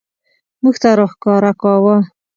[0.61, 1.95] موږ ته راښکاره کاوه.